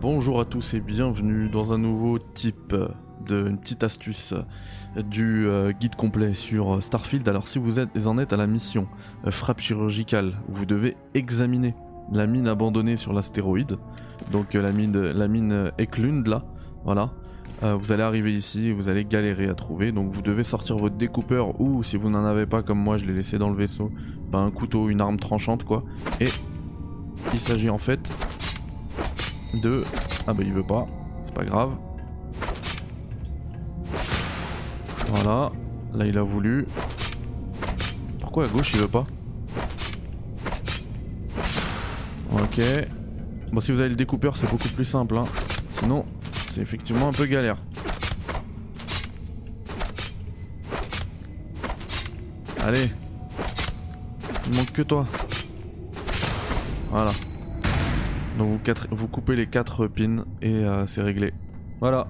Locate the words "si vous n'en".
21.82-22.24